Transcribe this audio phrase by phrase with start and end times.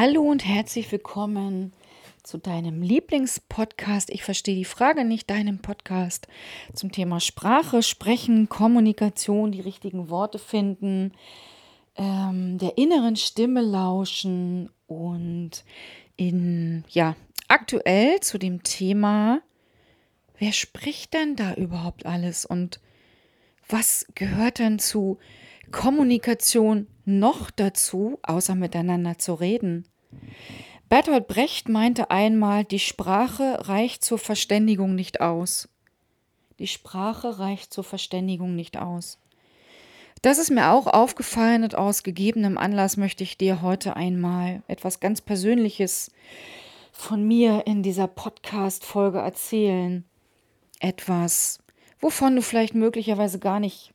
[0.00, 1.72] Hallo und herzlich willkommen
[2.22, 4.10] zu deinem Lieblingspodcast.
[4.10, 6.28] Ich verstehe die Frage nicht, deinem Podcast
[6.72, 11.14] zum Thema Sprache, Sprechen, Kommunikation, die richtigen Worte finden,
[11.96, 15.64] ähm, der inneren Stimme lauschen und
[16.14, 17.16] in, ja,
[17.48, 19.40] aktuell zu dem Thema,
[20.38, 22.78] wer spricht denn da überhaupt alles und
[23.68, 25.18] was gehört denn zu
[25.70, 29.86] Kommunikation noch dazu, außer miteinander zu reden?
[30.88, 35.68] Bertolt Brecht meinte einmal, die Sprache reicht zur Verständigung nicht aus.
[36.58, 39.18] Die Sprache reicht zur Verständigung nicht aus.
[40.22, 44.98] Das ist mir auch aufgefallen und aus gegebenem Anlass möchte ich dir heute einmal etwas
[44.98, 46.10] ganz Persönliches
[46.90, 50.04] von mir in dieser Podcast-Folge erzählen.
[50.80, 51.60] Etwas,
[52.00, 53.92] wovon du vielleicht möglicherweise gar nicht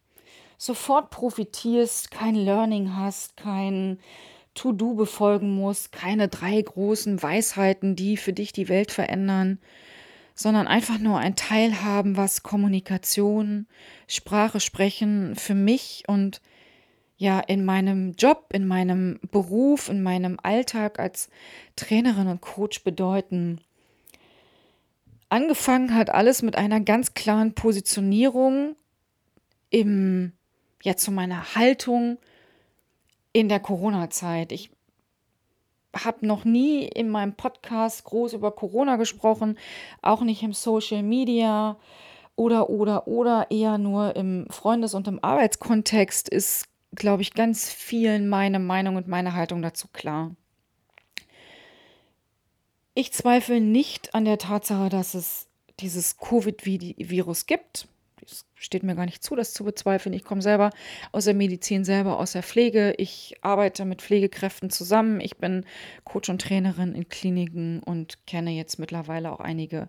[0.58, 4.00] sofort profitierst, kein Learning hast, kein
[4.54, 9.60] To-Do befolgen musst, keine drei großen Weisheiten, die für dich die Welt verändern,
[10.36, 13.68] sondern einfach nur ein Teilhaben, was Kommunikation,
[14.08, 16.42] Sprache sprechen für mich und
[17.18, 21.30] ja in meinem Job, in meinem Beruf, in meinem Alltag als
[21.76, 23.62] Trainerin und Coach bedeuten.
[25.30, 28.76] Angefangen hat alles mit einer ganz klaren Positionierung
[29.70, 30.34] im
[30.84, 32.18] ja zu meiner Haltung
[33.32, 34.52] in der Corona-Zeit.
[34.52, 34.70] Ich
[35.96, 39.58] habe noch nie in meinem Podcast groß über Corona gesprochen,
[40.02, 41.78] auch nicht im Social Media
[42.36, 48.28] oder oder oder eher nur im Freundes- und im Arbeitskontext ist, glaube ich, ganz vielen
[48.28, 50.36] meine Meinung und meine Haltung dazu klar.
[52.96, 55.48] Ich zweifle nicht an der Tatsache, dass es
[55.80, 57.88] dieses Covid-Virus gibt.
[58.26, 60.14] Es steht mir gar nicht zu, das zu bezweifeln.
[60.14, 60.72] Ich komme selber
[61.12, 62.94] aus der Medizin, selber aus der Pflege.
[62.98, 65.20] Ich arbeite mit Pflegekräften zusammen.
[65.20, 65.66] Ich bin
[66.04, 69.88] Coach und Trainerin in Kliniken und kenne jetzt mittlerweile auch einige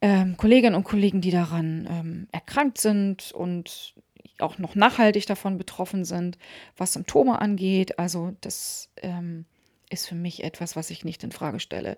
[0.00, 3.94] ähm, Kolleginnen und Kollegen, die daran ähm, erkrankt sind und
[4.38, 6.38] auch noch nachhaltig davon betroffen sind,
[6.76, 7.98] was Symptome angeht.
[7.98, 9.44] Also das ähm,
[9.90, 11.96] ist für mich etwas, was ich nicht in Frage stelle.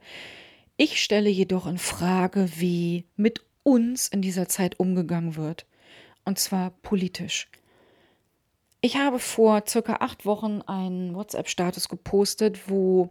[0.76, 5.66] Ich stelle jedoch in Frage, wie mit uns in dieser Zeit umgegangen wird.
[6.24, 7.48] Und zwar politisch.
[8.80, 13.10] Ich habe vor circa acht Wochen einen WhatsApp-Status gepostet, wo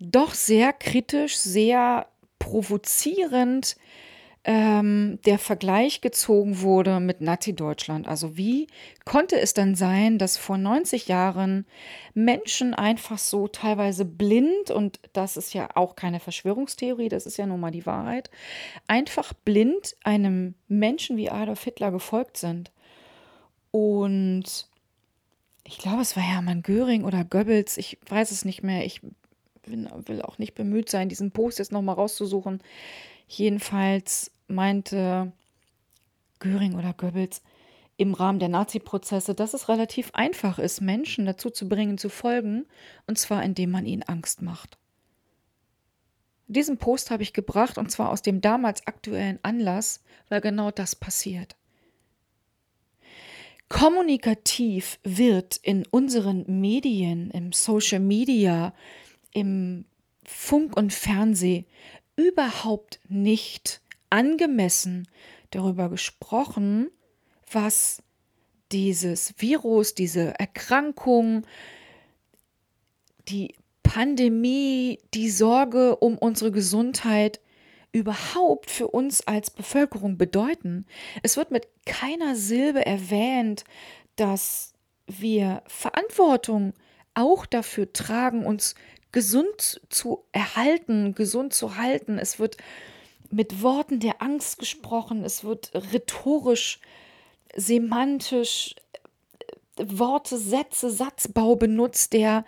[0.00, 2.06] doch sehr kritisch, sehr
[2.38, 3.76] provozierend
[4.46, 8.06] ähm, der Vergleich gezogen wurde mit Nazi-Deutschland.
[8.06, 8.66] Also wie
[9.06, 11.66] konnte es dann sein, dass vor 90 Jahren
[12.12, 17.46] Menschen einfach so teilweise blind, und das ist ja auch keine Verschwörungstheorie, das ist ja
[17.46, 18.30] nun mal die Wahrheit,
[18.86, 22.70] einfach blind einem Menschen wie Adolf Hitler gefolgt sind.
[23.70, 24.68] Und
[25.64, 29.00] ich glaube, es war Hermann Göring oder Goebbels, ich weiß es nicht mehr, ich
[29.64, 32.60] will auch nicht bemüht sein, diesen Post jetzt nochmal rauszusuchen.
[33.26, 35.32] Jedenfalls meinte
[36.38, 37.42] Göring oder Goebbels
[37.96, 42.66] im Rahmen der Nazi-Prozesse, dass es relativ einfach ist, Menschen dazu zu bringen, zu folgen,
[43.06, 44.78] und zwar indem man ihnen Angst macht.
[46.46, 50.96] Diesen Post habe ich gebracht, und zwar aus dem damals aktuellen Anlass, weil genau das
[50.96, 51.56] passiert.
[53.68, 58.74] Kommunikativ wird in unseren Medien, im Social Media,
[59.32, 59.86] im
[60.24, 61.64] Funk und Fernsehen
[62.16, 65.08] überhaupt nicht angemessen
[65.50, 66.90] darüber gesprochen,
[67.50, 68.02] was
[68.72, 71.46] dieses Virus, diese Erkrankung,
[73.28, 77.40] die Pandemie, die Sorge um unsere Gesundheit
[77.92, 80.84] überhaupt für uns als Bevölkerung bedeuten.
[81.22, 83.64] Es wird mit keiner Silbe erwähnt,
[84.16, 84.72] dass
[85.06, 86.72] wir Verantwortung
[87.14, 88.74] auch dafür tragen, uns
[89.12, 92.18] gesund zu erhalten, gesund zu halten.
[92.18, 92.56] Es wird
[93.34, 96.80] mit Worten der Angst gesprochen, es wird rhetorisch,
[97.54, 98.74] semantisch
[99.76, 102.44] äh, Worte, Sätze, Satzbau benutzt, der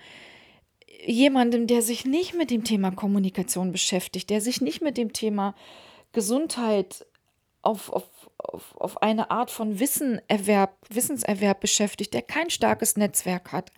[1.05, 5.55] jemandem, der sich nicht mit dem Thema Kommunikation beschäftigt, der sich nicht mit dem Thema
[6.13, 7.07] Gesundheit
[7.63, 8.05] auf, auf,
[8.39, 13.71] auf, auf eine Art von Wissenerwerb, Wissenserwerb beschäftigt, der kein starkes Netzwerk hat,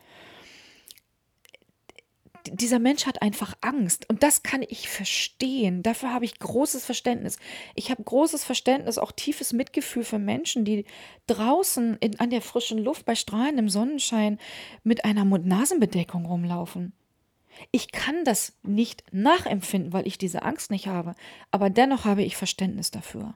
[2.46, 5.82] dieser Mensch hat einfach Angst und das kann ich verstehen.
[5.82, 7.38] Dafür habe ich großes Verständnis.
[7.74, 10.84] Ich habe großes Verständnis, auch tiefes Mitgefühl für Menschen, die
[11.26, 14.38] draußen in, an der frischen Luft bei strahlendem Sonnenschein
[14.84, 16.92] mit einer Mund-Nasen-Bedeckung rumlaufen.
[17.70, 21.14] Ich kann das nicht nachempfinden, weil ich diese Angst nicht habe,
[21.50, 23.34] aber dennoch habe ich Verständnis dafür.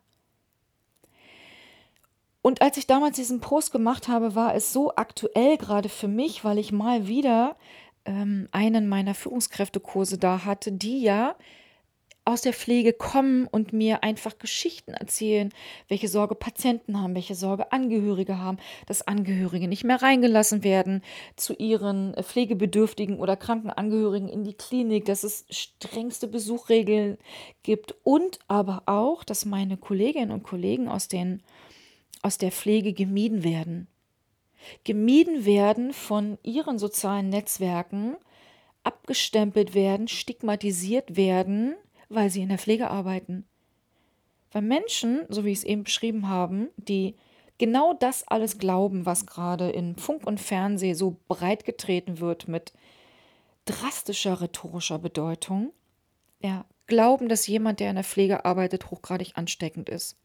[2.43, 6.45] Und als ich damals diesen Post gemacht habe, war es so aktuell gerade für mich,
[6.45, 7.57] weil ich mal wieder
[8.05, 11.37] ähm, einen meiner Führungskräftekurse da hatte, die ja
[12.25, 15.53] aus der Pflege kommen und mir einfach Geschichten erzählen,
[15.89, 21.03] welche Sorge Patienten haben, welche Sorge Angehörige haben, dass Angehörige nicht mehr reingelassen werden
[21.35, 27.19] zu ihren pflegebedürftigen oder kranken Angehörigen in die Klinik, dass es strengste Besuchregeln
[27.65, 31.43] gibt und aber auch, dass meine Kolleginnen und Kollegen aus, den,
[32.23, 33.89] aus der Pflege gemieden werden.
[34.85, 38.17] Gemieden werden von ihren sozialen Netzwerken,
[38.85, 41.75] abgestempelt werden, stigmatisiert werden,
[42.09, 43.45] weil sie in der Pflege arbeiten.
[44.51, 47.15] Weil Menschen, so wie ich es eben beschrieben habe, die
[47.59, 52.73] genau das alles glauben, was gerade in Funk und Fernsehen so breit getreten wird mit
[53.65, 55.73] drastischer rhetorischer Bedeutung,
[56.41, 60.17] ja, glauben, dass jemand, der in der Pflege arbeitet, hochgradig ansteckend ist.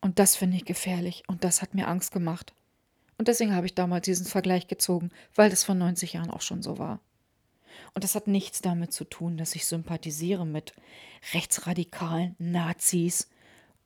[0.00, 2.52] Und das finde ich gefährlich und das hat mir Angst gemacht.
[3.16, 6.62] Und deswegen habe ich damals diesen Vergleich gezogen, weil das vor 90 Jahren auch schon
[6.62, 7.00] so war.
[7.94, 10.74] Und das hat nichts damit zu tun, dass ich sympathisiere mit
[11.32, 13.28] rechtsradikalen Nazis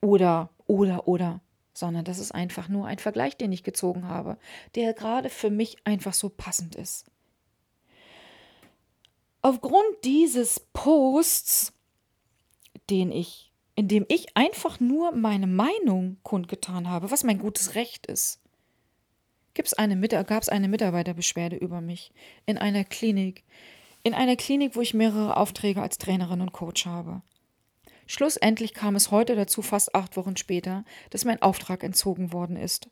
[0.00, 1.40] oder, oder, oder,
[1.74, 4.38] sondern das ist einfach nur ein Vergleich, den ich gezogen habe,
[4.74, 7.06] der gerade für mich einfach so passend ist.
[9.42, 11.72] Aufgrund dieses Posts,
[12.90, 18.06] den ich, in dem ich einfach nur meine Meinung kundgetan habe, was mein gutes Recht
[18.06, 18.40] ist,
[19.58, 22.12] gab es eine Mitarbeiterbeschwerde über mich
[22.46, 23.44] in einer Klinik,
[24.02, 27.22] in einer Klinik, wo ich mehrere Aufträge als Trainerin und Coach habe.
[28.06, 32.88] Schlussendlich kam es heute dazu, fast acht Wochen später, dass mein Auftrag entzogen worden ist.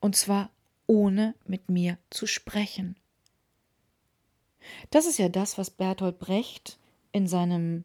[0.00, 0.50] Und zwar
[0.86, 2.96] ohne mit mir zu sprechen.
[4.90, 6.78] Das ist ja das, was Bertolt Brecht
[7.12, 7.84] in seinem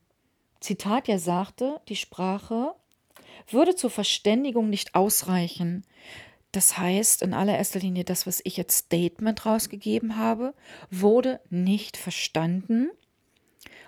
[0.60, 2.74] Zitat ja sagte, die Sprache
[3.50, 5.86] würde zur Verständigung nicht ausreichen,
[6.54, 10.54] das heißt, in allererster Linie, das, was ich als Statement rausgegeben habe,
[10.92, 12.92] wurde nicht verstanden.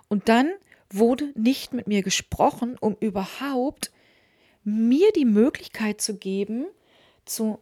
[0.07, 0.51] Und dann
[0.89, 3.91] wurde nicht mit mir gesprochen, um überhaupt
[4.63, 6.65] mir die Möglichkeit zu geben,
[7.23, 7.59] zu,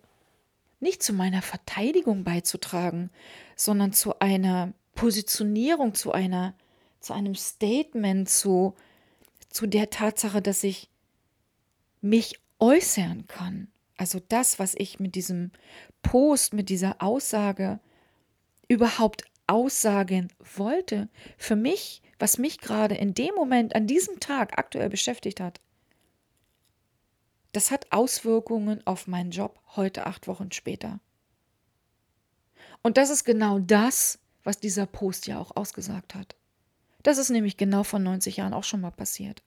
[0.80, 3.10] nicht zu meiner Verteidigung beizutragen,
[3.58, 6.56] sondern zu einer Positionierung, zu einer,
[7.02, 8.74] zu einem Statement, zu,
[9.50, 10.90] zu der Tatsache, dass ich
[12.00, 13.68] mich äußern kann.
[13.98, 15.52] Also das, was ich mit diesem
[16.02, 17.80] Post, mit dieser Aussage
[18.68, 24.90] überhaupt aussagen wollte, für mich, was mich gerade in dem Moment, an diesem Tag aktuell
[24.90, 25.60] beschäftigt hat,
[27.52, 31.00] das hat Auswirkungen auf meinen Job heute acht Wochen später.
[32.82, 36.36] Und das ist genau das, was dieser Post ja auch ausgesagt hat.
[37.04, 39.44] Das ist nämlich genau vor 90 Jahren auch schon mal passiert.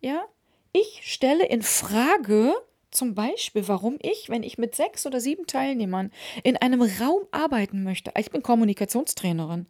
[0.00, 0.24] Ja,
[0.72, 2.54] ich stelle in Frage,
[2.94, 6.10] zum Beispiel, warum ich, wenn ich mit sechs oder sieben Teilnehmern
[6.42, 9.66] in einem Raum arbeiten möchte, ich bin Kommunikationstrainerin,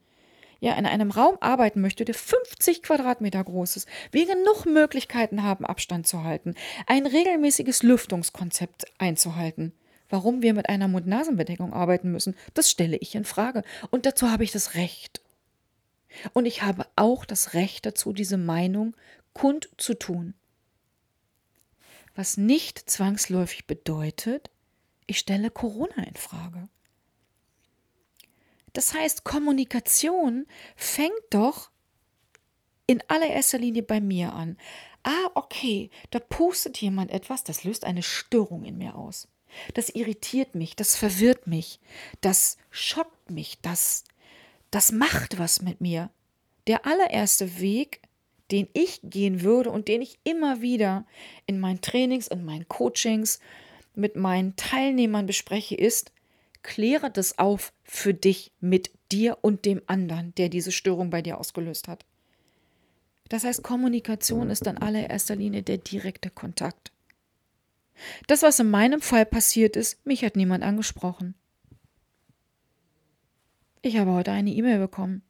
[0.60, 5.64] ja, in einem Raum arbeiten möchte, der 50 Quadratmeter groß ist, wir genug Möglichkeiten haben,
[5.64, 6.54] Abstand zu halten,
[6.86, 9.72] ein regelmäßiges Lüftungskonzept einzuhalten.
[10.10, 13.62] Warum wir mit einer Mund-Nasen-Bedeckung arbeiten müssen, das stelle ich in Frage.
[13.90, 15.22] Und dazu habe ich das Recht.
[16.34, 18.94] Und ich habe auch das Recht dazu, diese Meinung
[19.32, 20.34] kundzutun
[22.14, 24.50] was nicht zwangsläufig bedeutet,
[25.06, 26.68] ich stelle Corona in Frage.
[28.72, 30.46] Das heißt, Kommunikation
[30.76, 31.70] fängt doch
[32.86, 34.58] in allererster Linie bei mir an.
[35.02, 39.28] Ah, okay, da postet jemand etwas, das löst eine Störung in mir aus.
[39.74, 41.78] Das irritiert mich, das verwirrt mich,
[42.20, 44.04] das schockt mich, das,
[44.70, 46.10] das macht was mit mir.
[46.66, 48.00] Der allererste Weg
[48.50, 51.06] den ich gehen würde und den ich immer wieder
[51.46, 53.40] in meinen Trainings, in meinen Coachings
[53.94, 56.12] mit meinen Teilnehmern bespreche, ist,
[56.62, 61.38] kläre das auf für dich mit dir und dem anderen, der diese Störung bei dir
[61.38, 62.04] ausgelöst hat.
[63.28, 66.92] Das heißt, Kommunikation ist in allererster Linie der direkte Kontakt.
[68.26, 71.34] Das, was in meinem Fall passiert ist, mich hat niemand angesprochen.
[73.82, 75.22] Ich habe heute eine E-Mail bekommen,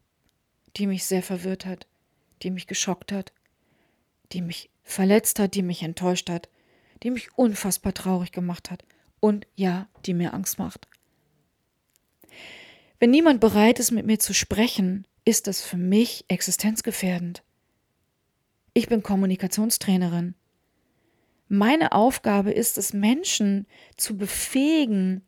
[0.76, 1.87] die mich sehr verwirrt hat
[2.45, 3.33] die mich geschockt hat,
[4.33, 6.49] die mich verletzt hat, die mich enttäuscht hat,
[7.03, 8.85] die mich unfassbar traurig gemacht hat
[9.21, 10.87] und ja, die mir Angst macht.
[13.01, 17.43] Wenn niemand bereit ist, mit mir zu sprechen, ist das für mich existenzgefährdend.
[18.75, 20.35] Ich bin Kommunikationstrainerin.
[21.49, 25.23] Meine Aufgabe ist es, Menschen zu befähigen,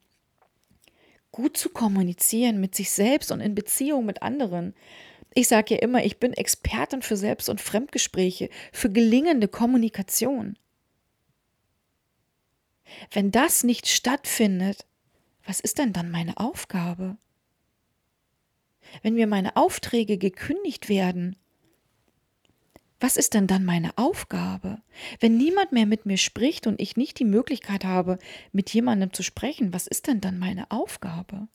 [1.30, 4.74] gut zu kommunizieren mit sich selbst und in Beziehung mit anderen,
[5.36, 10.58] ich sage ja immer, ich bin Expertin für Selbst- und Fremdgespräche, für gelingende Kommunikation.
[13.12, 14.86] Wenn das nicht stattfindet,
[15.44, 17.18] was ist denn dann meine Aufgabe?
[19.02, 21.36] Wenn mir meine Aufträge gekündigt werden,
[22.98, 24.80] was ist denn dann meine Aufgabe?
[25.20, 28.18] Wenn niemand mehr mit mir spricht und ich nicht die Möglichkeit habe,
[28.52, 31.48] mit jemandem zu sprechen, was ist denn dann meine Aufgabe?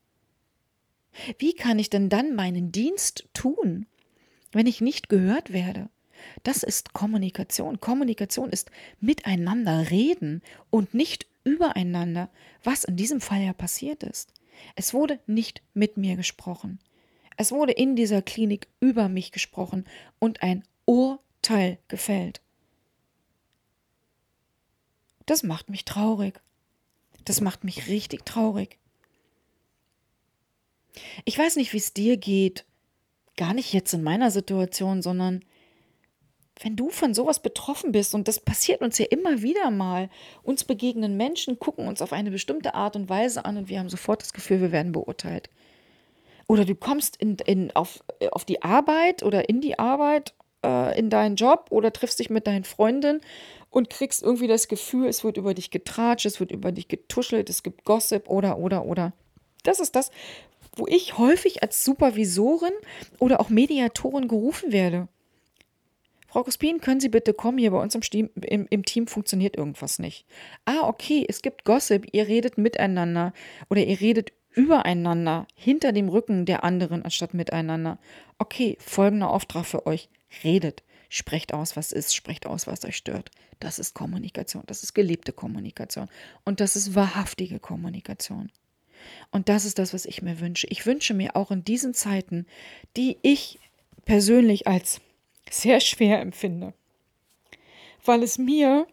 [1.38, 3.86] Wie kann ich denn dann meinen Dienst tun,
[4.52, 5.90] wenn ich nicht gehört werde?
[6.44, 7.80] Das ist Kommunikation.
[7.80, 12.30] Kommunikation ist miteinander reden und nicht übereinander,
[12.64, 14.34] was in diesem Fall ja passiert ist.
[14.76, 16.80] Es wurde nicht mit mir gesprochen.
[17.38, 19.86] Es wurde in dieser Klinik über mich gesprochen
[20.20, 22.42] und ein Urteil gefällt.
[25.26, 26.40] Das macht mich traurig.
[27.26, 28.78] Das macht mich richtig traurig.
[31.26, 32.66] Ich weiß nicht, wie es dir geht.
[33.38, 35.44] Gar nicht jetzt in meiner Situation, sondern
[36.62, 40.10] wenn du von sowas betroffen bist, und das passiert uns ja immer wieder mal,
[40.44, 43.90] uns begegnen Menschen, gucken uns auf eine bestimmte Art und Weise an und wir haben
[43.90, 45.50] sofort das Gefühl, wir werden beurteilt.
[46.48, 50.34] Oder du kommst in, in, auf, auf die Arbeit oder in die Arbeit,
[50.64, 53.22] äh, in deinen Job oder triffst dich mit deinen Freundinnen
[53.70, 57.50] und kriegst irgendwie das Gefühl, es wird über dich getratscht, es wird über dich getuschelt,
[57.50, 59.14] es gibt Gossip oder, oder, oder.
[59.64, 60.12] Das ist das,
[60.76, 62.74] wo ich häufig als Supervisorin
[63.20, 65.08] oder auch Mediatorin gerufen werde.
[66.28, 67.58] Frau Cuspin, können Sie bitte kommen?
[67.58, 70.26] Hier bei uns im, Team, im, im Team funktioniert irgendwas nicht.
[70.64, 73.34] Ah, okay, es gibt Gossip, ihr redet miteinander
[73.70, 78.00] oder ihr redet übereinander, hinter dem Rücken der anderen anstatt miteinander.
[78.38, 80.10] Okay, folgender Auftrag für euch.
[80.44, 80.84] Redet.
[81.10, 83.32] Sprecht aus, was ist, sprecht aus, was euch stört.
[83.60, 86.08] Das ist Kommunikation, das ist gelebte Kommunikation
[86.46, 88.50] und das ist wahrhaftige Kommunikation.
[89.32, 90.68] Und das ist das, was ich mir wünsche.
[90.70, 92.46] Ich wünsche mir auch in diesen Zeiten,
[92.98, 93.60] die ich
[94.06, 95.02] persönlich als
[95.50, 96.74] sehr schwer empfinde,
[98.04, 98.88] weil es mir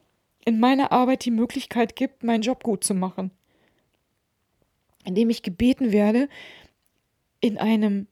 [0.44, 3.30] in meiner Arbeit die Möglichkeit gibt, meinen Job gut zu machen,
[5.04, 6.28] indem ich gebeten werde,
[7.40, 8.06] in einem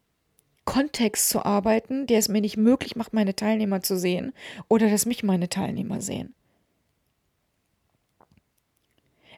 [0.65, 4.33] Kontext zu arbeiten, der es mir nicht möglich macht, meine Teilnehmer zu sehen
[4.69, 6.35] oder dass mich meine Teilnehmer sehen.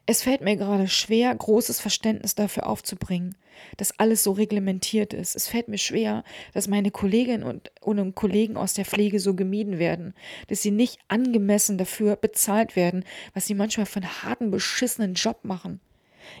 [0.05, 3.35] Es fällt mir gerade schwer, großes Verständnis dafür aufzubringen,
[3.77, 5.35] dass alles so reglementiert ist.
[5.35, 9.79] Es fällt mir schwer, dass meine Kolleginnen und, und Kollegen aus der Pflege so gemieden
[9.79, 10.13] werden,
[10.47, 13.03] dass sie nicht angemessen dafür bezahlt werden,
[13.33, 15.79] was sie manchmal für einen harten, beschissenen Job machen.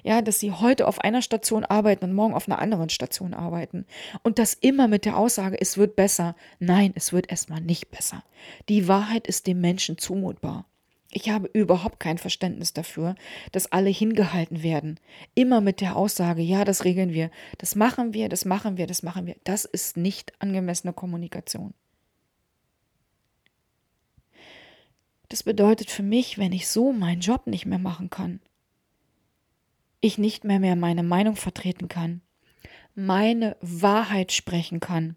[0.03, 3.85] Ja, dass sie heute auf einer Station arbeiten und morgen auf einer anderen Station arbeiten.
[4.23, 6.35] Und das immer mit der Aussage, es wird besser.
[6.59, 8.23] Nein, es wird erstmal nicht besser.
[8.67, 10.65] Die Wahrheit ist dem Menschen zumutbar.
[11.11, 13.15] Ich habe überhaupt kein Verständnis dafür,
[13.51, 14.99] dass alle hingehalten werden.
[15.33, 19.01] Immer mit der Aussage, ja, das regeln wir, das machen wir, das machen wir, das
[19.01, 19.35] machen wir.
[19.43, 21.73] Das ist nicht angemessene Kommunikation.
[25.29, 28.39] Das bedeutet für mich, wenn ich so meinen Job nicht mehr machen kann,
[30.01, 32.21] ich nicht mehr mehr meine Meinung vertreten kann,
[32.95, 35.15] meine Wahrheit sprechen kann,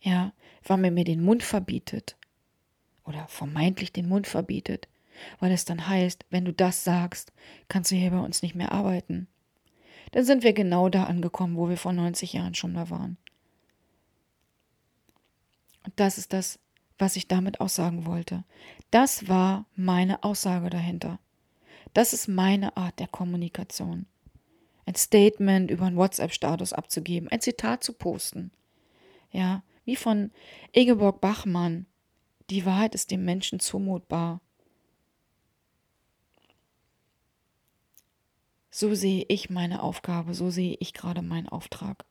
[0.00, 2.16] ja, weil man mir den Mund verbietet,
[3.10, 4.88] oder vermeintlich den Mund verbietet,
[5.40, 7.32] weil es dann heißt, wenn du das sagst,
[7.68, 9.26] kannst du hier bei uns nicht mehr arbeiten.
[10.12, 13.18] Dann sind wir genau da angekommen, wo wir vor 90 Jahren schon mal waren.
[15.84, 16.60] Und das ist das,
[16.98, 18.44] was ich damit aussagen wollte.
[18.92, 21.18] Das war meine Aussage dahinter.
[21.94, 24.06] Das ist meine Art der Kommunikation.
[24.86, 28.52] Ein Statement über einen WhatsApp-Status abzugeben, ein Zitat zu posten.
[29.32, 30.30] Ja, wie von
[30.72, 31.86] Ingeborg Bachmann,
[32.50, 34.40] die Wahrheit ist dem Menschen zumutbar.
[38.70, 42.04] So sehe ich meine Aufgabe, so sehe ich gerade meinen Auftrag.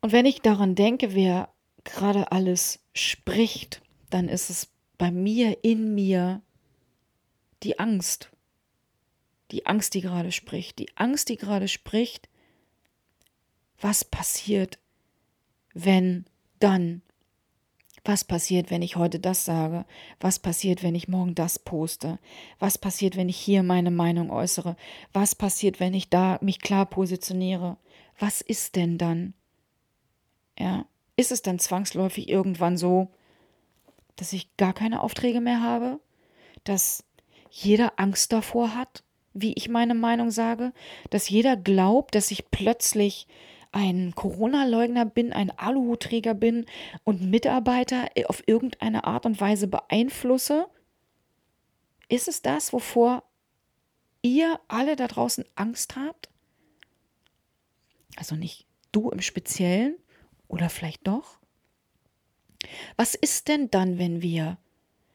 [0.00, 1.52] Und wenn ich daran denke, wer
[1.84, 4.68] gerade alles spricht, dann ist es
[4.98, 6.42] bei mir, in mir,
[7.62, 8.30] die Angst.
[9.50, 10.78] Die Angst, die gerade spricht.
[10.78, 12.28] Die Angst, die gerade spricht,
[13.78, 14.78] was passiert,
[15.74, 16.24] wenn
[16.58, 17.02] dann
[18.04, 19.84] was passiert, wenn ich heute das sage?
[20.20, 22.18] Was passiert, wenn ich morgen das poste?
[22.58, 24.76] Was passiert, wenn ich hier meine Meinung äußere?
[25.12, 27.76] Was passiert, wenn ich da mich klar positioniere?
[28.18, 29.34] Was ist denn dann?
[30.58, 33.08] Ja, ist es dann zwangsläufig irgendwann so,
[34.16, 36.00] dass ich gar keine Aufträge mehr habe?
[36.64, 37.04] Dass
[37.50, 39.02] jeder Angst davor hat,
[39.34, 40.72] wie ich meine Meinung sage?
[41.10, 43.26] Dass jeder glaubt, dass ich plötzlich
[43.72, 46.66] ein Corona-Leugner bin, ein Aluhutträger bin
[47.04, 50.66] und Mitarbeiter auf irgendeine Art und Weise beeinflusse?
[52.08, 53.22] Ist es das, wovor
[54.22, 56.28] ihr alle da draußen Angst habt?
[58.16, 59.96] Also nicht du im Speziellen
[60.48, 61.38] oder vielleicht doch?
[62.96, 64.58] Was ist denn dann, wenn wir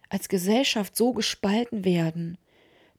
[0.09, 2.37] als Gesellschaft so gespalten werden,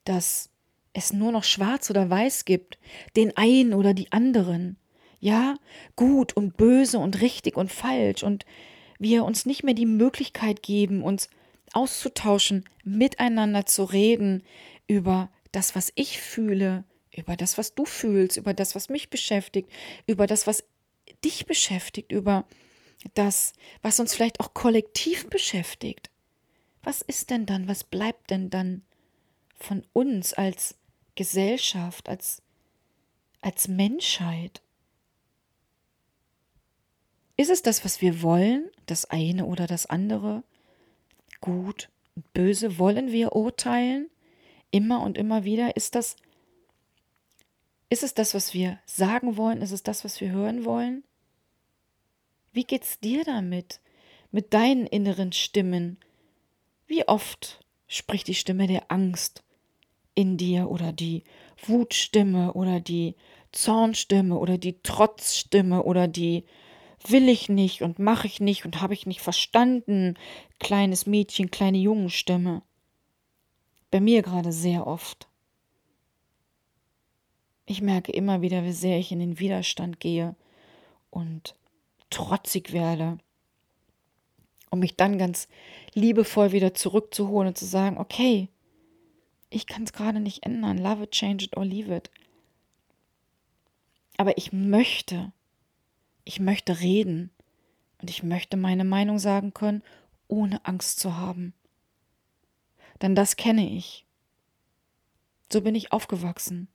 [0.05, 0.51] dass
[0.93, 2.79] es nur noch schwarz oder weiß gibt,
[3.17, 4.77] den einen oder die anderen.
[5.27, 5.57] Ja,
[5.97, 8.47] gut und böse und richtig und falsch und
[9.01, 11.31] wir uns nicht mehr die Möglichkeit geben, uns
[11.73, 14.45] auszutauschen, miteinander zu reden
[14.87, 19.69] über das, was ich fühle, über das, was du fühlst, über das, was mich beschäftigt,
[20.07, 20.63] über das, was
[21.25, 22.45] dich beschäftigt, über
[23.15, 23.53] das,
[23.83, 26.09] was uns vielleicht auch kollektiv beschäftigt.
[26.85, 28.83] Was ist denn dann, was bleibt denn dann
[29.59, 30.77] von uns als
[31.17, 32.43] Gesellschaft, als,
[33.41, 34.63] als Menschheit?
[37.37, 40.43] Ist es das, was wir wollen, das eine oder das andere?
[41.41, 44.09] Gut und böse wollen wir urteilen?
[44.71, 45.77] Immer und immer wieder?
[45.77, 46.17] Ist das,
[47.91, 49.61] ist es das, was wir sagen wollen?
[49.61, 51.05] Ist es das, was wir hören wollen?
[52.53, 53.81] Wie geht's dir damit?
[54.31, 55.99] Mit deinen inneren Stimmen?
[56.87, 59.45] Wie oft spricht die Stimme der Angst
[60.15, 61.23] in dir oder die
[61.67, 63.15] Wutstimme oder die
[63.53, 66.45] Zornstimme oder die Trotzstimme oder die
[67.11, 70.15] will ich nicht und mache ich nicht und habe ich nicht verstanden,
[70.59, 72.63] kleines Mädchen, kleine Jungenstimme.
[73.91, 75.29] Bei mir gerade sehr oft.
[77.67, 80.37] Ich merke immer wieder, wie sehr ich in den Widerstand gehe
[81.11, 81.57] und
[82.11, 83.19] trotzig werde,
[84.71, 85.49] um mich dann ganz
[85.95, 88.49] liebevoll wieder zurückzuholen und zu sagen, okay,
[89.51, 92.11] ich kann es gerade nicht ändern, love it, change it or leave it.
[94.17, 95.33] Aber ich möchte,
[96.27, 97.31] ich möchte reden
[98.03, 99.83] und ich möchte meine Meinung sagen können,
[100.29, 101.55] ohne Angst zu haben.
[103.01, 104.05] Denn das kenne ich.
[105.51, 106.69] So bin ich aufgewachsen.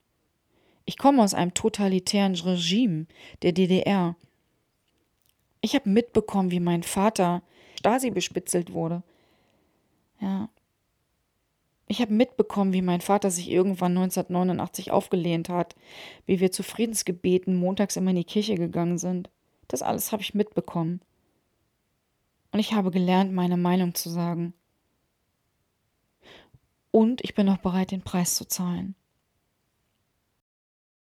[0.86, 3.06] Ich komme aus einem totalitären Regime
[3.42, 4.16] der DDR.
[5.60, 7.42] Ich habe mitbekommen, wie mein Vater
[7.78, 9.02] Stasi bespitzelt wurde.
[10.18, 10.48] Ja.
[11.88, 15.76] Ich habe mitbekommen, wie mein Vater sich irgendwann 1989 aufgelehnt hat,
[16.24, 19.28] wie wir zu Friedensgebeten montags immer in die Kirche gegangen sind.
[19.68, 21.00] Das alles habe ich mitbekommen.
[22.50, 24.54] Und ich habe gelernt, meine Meinung zu sagen.
[26.90, 28.94] Und ich bin auch bereit, den Preis zu zahlen.